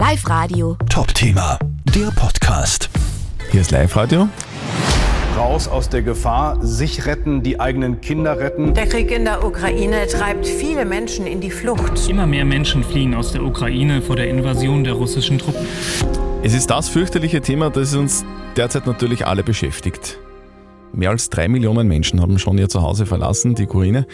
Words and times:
Live 0.00 0.30
Radio. 0.30 0.78
Top-Thema, 0.88 1.58
der 1.94 2.10
Podcast. 2.12 2.88
Hier 3.50 3.60
ist 3.60 3.70
Live-Radio. 3.70 4.30
Raus 5.36 5.68
aus 5.68 5.90
der 5.90 6.00
Gefahr, 6.00 6.56
sich 6.64 7.04
retten, 7.04 7.42
die 7.42 7.60
eigenen 7.60 8.00
Kinder 8.00 8.38
retten. 8.38 8.72
Der 8.72 8.86
Krieg 8.86 9.10
in 9.10 9.26
der 9.26 9.44
Ukraine 9.44 10.06
treibt 10.06 10.46
viele 10.46 10.86
Menschen 10.86 11.26
in 11.26 11.42
die 11.42 11.50
Flucht. 11.50 12.08
Immer 12.08 12.26
mehr 12.26 12.46
Menschen 12.46 12.82
fliehen 12.82 13.14
aus 13.14 13.32
der 13.32 13.42
Ukraine 13.42 14.00
vor 14.00 14.16
der 14.16 14.30
Invasion 14.30 14.84
der 14.84 14.94
russischen 14.94 15.36
Truppen. 15.36 15.66
Es 16.42 16.54
ist 16.54 16.70
das 16.70 16.88
fürchterliche 16.88 17.42
Thema, 17.42 17.68
das 17.68 17.94
uns 17.94 18.24
derzeit 18.56 18.86
natürlich 18.86 19.26
alle 19.26 19.42
beschäftigt. 19.42 20.18
Mehr 20.94 21.10
als 21.10 21.28
drei 21.28 21.46
Millionen 21.46 21.86
Menschen 21.86 22.22
haben 22.22 22.38
schon 22.38 22.56
ihr 22.56 22.70
Zuhause 22.70 23.04
verlassen, 23.04 23.54
die 23.54 23.64
Ukraine. 23.64 24.06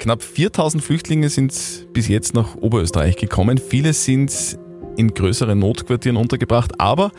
Knapp 0.00 0.22
4000 0.22 0.84
Flüchtlinge 0.84 1.30
sind 1.30 1.86
bis 1.94 2.08
jetzt 2.08 2.34
nach 2.34 2.56
Oberösterreich 2.56 3.16
gekommen. 3.16 3.56
Viele 3.56 3.94
sind 3.94 4.58
in 5.00 5.12
größeren 5.12 5.58
Notquartieren 5.58 6.16
untergebracht, 6.16 6.72
aber 6.78 7.10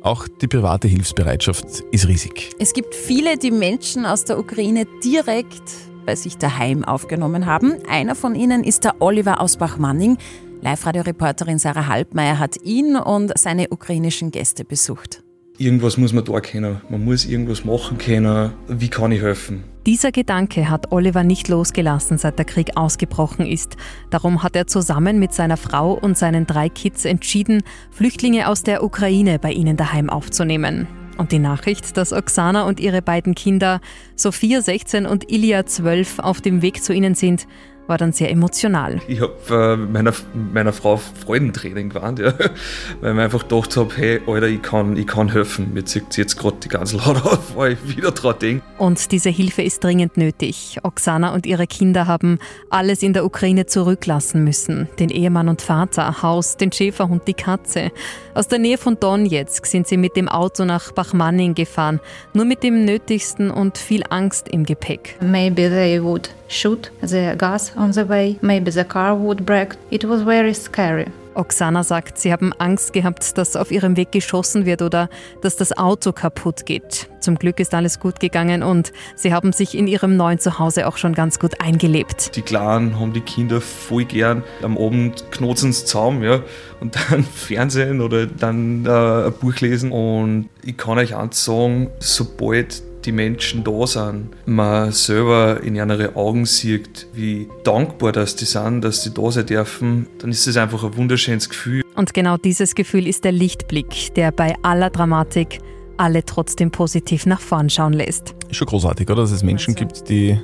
auch 0.00 0.28
die 0.28 0.46
private 0.46 0.88
Hilfsbereitschaft 0.88 1.64
ist 1.90 2.08
riesig. 2.08 2.50
Es 2.58 2.72
gibt 2.72 2.94
viele, 2.94 3.36
die 3.36 3.50
Menschen 3.50 4.06
aus 4.06 4.24
der 4.24 4.38
Ukraine 4.38 4.86
direkt 5.02 5.62
bei 6.06 6.14
sich 6.14 6.36
daheim 6.36 6.84
aufgenommen 6.84 7.46
haben. 7.46 7.74
Einer 7.88 8.14
von 8.14 8.34
ihnen 8.34 8.62
ist 8.64 8.84
der 8.84 8.96
Oliver 9.00 9.40
aus 9.40 9.56
Bachmanning. 9.56 10.18
Live-Radio-Reporterin 10.60 11.58
Sarah 11.58 11.88
Halbmeier 11.88 12.38
hat 12.38 12.56
ihn 12.62 12.96
und 12.96 13.36
seine 13.38 13.68
ukrainischen 13.70 14.30
Gäste 14.30 14.64
besucht. 14.64 15.22
Irgendwas 15.58 15.96
muss 15.96 16.12
man 16.12 16.24
da 16.24 16.40
können. 16.40 16.80
Man 16.88 17.04
muss 17.04 17.24
irgendwas 17.24 17.64
machen 17.64 17.98
können. 17.98 18.52
Wie 18.68 18.88
kann 18.88 19.12
ich 19.12 19.22
helfen? 19.22 19.64
Dieser 19.86 20.12
Gedanke 20.12 20.70
hat 20.70 20.92
Oliver 20.92 21.24
nicht 21.24 21.48
losgelassen, 21.48 22.16
seit 22.16 22.38
der 22.38 22.46
Krieg 22.46 22.74
ausgebrochen 22.74 23.44
ist. 23.44 23.76
Darum 24.08 24.42
hat 24.42 24.56
er 24.56 24.66
zusammen 24.66 25.18
mit 25.18 25.34
seiner 25.34 25.58
Frau 25.58 25.92
und 25.92 26.16
seinen 26.16 26.46
drei 26.46 26.70
Kids 26.70 27.04
entschieden, 27.04 27.62
Flüchtlinge 27.90 28.48
aus 28.48 28.62
der 28.62 28.82
Ukraine 28.82 29.38
bei 29.38 29.52
ihnen 29.52 29.76
daheim 29.76 30.08
aufzunehmen. 30.08 30.88
Und 31.18 31.32
die 31.32 31.38
Nachricht, 31.38 31.98
dass 31.98 32.14
Oksana 32.14 32.62
und 32.64 32.80
ihre 32.80 33.02
beiden 33.02 33.34
Kinder, 33.34 33.80
Sophia 34.16 34.62
16 34.62 35.04
und 35.04 35.30
Ilya 35.30 35.66
12, 35.66 36.18
auf 36.18 36.40
dem 36.40 36.62
Weg 36.62 36.82
zu 36.82 36.94
ihnen 36.94 37.14
sind, 37.14 37.46
war 37.86 37.98
dann 37.98 38.12
sehr 38.12 38.30
emotional. 38.30 39.00
Ich 39.08 39.20
habe 39.20 39.34
äh, 39.50 39.76
meiner, 39.76 40.12
meiner 40.52 40.72
Frau 40.72 40.96
Freudentränen 40.96 41.90
gewarnt, 41.90 42.18
ja, 42.18 42.32
weil 43.00 43.10
ich 43.10 43.16
mir 43.16 43.22
einfach 43.22 43.48
gedacht 43.48 43.76
habe, 43.76 43.94
hey, 43.96 44.20
Alter, 44.26 44.46
ich 44.46 44.62
kann, 44.62 44.96
ich 44.96 45.06
kann 45.06 45.30
helfen. 45.30 45.72
Mir 45.74 45.84
zieht 45.84 46.16
jetzt 46.16 46.38
gerade 46.38 46.56
die 46.62 46.68
ganze 46.68 46.96
Laut 46.96 47.16
auf, 47.24 47.56
weil 47.56 47.72
ich 47.72 47.96
wieder 47.96 48.10
dran 48.10 48.36
denke. 48.40 48.64
Und 48.78 49.12
diese 49.12 49.30
Hilfe 49.30 49.62
ist 49.62 49.82
dringend 49.82 50.16
nötig. 50.16 50.78
Oksana 50.82 51.34
und 51.34 51.46
ihre 51.46 51.66
Kinder 51.66 52.06
haben 52.06 52.38
alles 52.70 53.02
in 53.02 53.12
der 53.12 53.24
Ukraine 53.24 53.66
zurücklassen 53.66 54.44
müssen. 54.44 54.88
Den 54.98 55.10
Ehemann 55.10 55.48
und 55.48 55.62
Vater, 55.62 56.22
Haus, 56.22 56.56
den 56.56 56.72
Schäferhund, 56.72 57.26
die 57.26 57.34
Katze. 57.34 57.90
Aus 58.34 58.48
der 58.48 58.58
Nähe 58.58 58.78
von 58.78 58.98
Donetsk 58.98 59.66
sind 59.66 59.86
sie 59.86 59.96
mit 59.96 60.16
dem 60.16 60.28
Auto 60.28 60.64
nach 60.64 60.92
Bachmanning 60.92 61.54
gefahren, 61.54 62.00
nur 62.32 62.44
mit 62.44 62.62
dem 62.62 62.84
Nötigsten 62.84 63.50
und 63.50 63.78
viel 63.78 64.02
Angst 64.10 64.48
im 64.48 64.64
Gepäck. 64.64 65.16
Maybe 65.20 65.68
they 65.68 66.02
would 66.02 66.30
shoot 66.48 66.90
the 67.02 67.34
gas 67.36 67.73
on 67.76 67.92
the 67.92 68.08
way. 68.08 68.38
Maybe 68.42 68.70
the 68.70 68.84
car 68.84 69.16
would 69.16 69.44
break. 69.44 69.76
It 69.90 70.04
was 70.04 70.22
very 70.22 70.54
scary. 70.54 71.06
Oksana 71.34 71.82
sagt, 71.82 72.18
sie 72.18 72.32
haben 72.32 72.52
Angst 72.58 72.92
gehabt, 72.92 73.36
dass 73.38 73.56
auf 73.56 73.70
ihrem 73.70 73.96
Weg 73.96 74.12
geschossen 74.12 74.66
wird 74.66 74.82
oder 74.82 75.08
dass 75.42 75.56
das 75.56 75.76
Auto 75.76 76.12
kaputt 76.12 76.66
geht. 76.66 77.08
Zum 77.20 77.36
Glück 77.36 77.60
ist 77.60 77.74
alles 77.74 78.00
gut 78.00 78.20
gegangen 78.20 78.62
und 78.62 78.92
sie 79.16 79.32
haben 79.32 79.52
sich 79.52 79.76
in 79.76 79.86
ihrem 79.86 80.16
neuen 80.16 80.38
Zuhause 80.38 80.86
auch 80.86 80.96
schon 80.96 81.14
ganz 81.14 81.38
gut 81.38 81.60
eingelebt. 81.60 82.36
Die 82.36 82.42
Kleinen 82.42 82.98
haben 82.98 83.12
die 83.12 83.20
Kinder 83.20 83.60
voll 83.60 84.04
gern. 84.04 84.42
Am 84.62 84.78
Abend 84.78 85.30
knoten 85.30 85.72
sie 85.72 85.84
zusammen 85.84 86.22
ja, 86.22 86.42
und 86.80 86.96
dann 86.96 87.24
Fernsehen 87.34 88.00
oder 88.00 88.26
dann 88.26 88.84
äh, 88.86 89.26
ein 89.26 89.32
Buch 89.40 89.56
lesen. 89.60 89.90
Und 89.90 90.48
ich 90.62 90.76
kann 90.76 90.98
euch 90.98 91.16
eins 91.16 91.44
sagen, 91.44 91.90
sobald 91.98 92.82
die 93.04 93.12
Menschen 93.12 93.64
da 93.64 93.86
sind, 93.86 94.28
man 94.46 94.92
selber 94.92 95.62
in 95.62 95.76
ihre 95.76 96.16
Augen 96.16 96.46
sieht, 96.46 97.06
wie 97.12 97.48
dankbar 97.62 98.12
dass 98.12 98.36
die 98.36 98.44
sind, 98.44 98.82
dass 98.82 99.02
sie 99.02 99.12
da 99.12 99.30
sein 99.30 99.46
dürfen, 99.46 100.06
dann 100.18 100.30
ist 100.30 100.46
es 100.46 100.56
einfach 100.56 100.84
ein 100.84 100.96
wunderschönes 100.96 101.48
Gefühl. 101.48 101.82
Und 101.94 102.14
genau 102.14 102.36
dieses 102.36 102.74
Gefühl 102.74 103.06
ist 103.06 103.24
der 103.24 103.32
Lichtblick, 103.32 104.14
der 104.14 104.32
bei 104.32 104.54
aller 104.62 104.90
Dramatik 104.90 105.60
alle 105.96 106.24
trotzdem 106.24 106.70
positiv 106.70 107.26
nach 107.26 107.40
vorn 107.40 107.70
schauen 107.70 107.92
lässt. 107.92 108.34
Ist 108.48 108.56
schon 108.56 108.66
großartig, 108.66 109.08
oder? 109.08 109.22
Dass 109.22 109.30
es 109.30 109.42
Menschen 109.42 109.74
gibt, 109.74 110.08
die, 110.08 110.38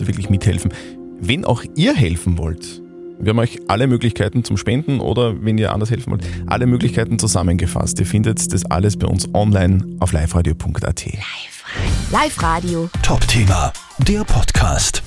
die 0.00 0.06
wirklich 0.06 0.30
mithelfen. 0.30 0.72
Wenn 1.20 1.44
auch 1.44 1.62
ihr 1.76 1.94
helfen 1.94 2.38
wollt, 2.38 2.82
wir 3.20 3.30
haben 3.30 3.38
euch 3.38 3.60
alle 3.68 3.86
Möglichkeiten 3.86 4.44
zum 4.44 4.56
Spenden 4.56 5.00
oder 5.00 5.44
wenn 5.44 5.58
ihr 5.58 5.72
anders 5.72 5.90
helfen 5.90 6.12
wollt, 6.12 6.24
alle 6.46 6.66
Möglichkeiten 6.66 7.18
zusammengefasst. 7.18 8.00
Ihr 8.00 8.06
findet 8.06 8.52
das 8.52 8.64
alles 8.64 8.96
bei 8.96 9.06
uns 9.06 9.28
online 9.34 9.96
auf 10.00 10.12
liveradio.at. 10.12 11.04
Live 12.10 12.42
Radio. 12.42 12.88
Top-Thema, 13.02 13.72
der 13.98 14.24
Podcast. 14.24 15.02